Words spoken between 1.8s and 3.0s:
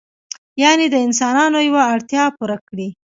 اړتیا پوره کړي.